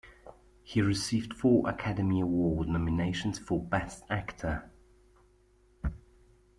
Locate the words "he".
0.63-0.81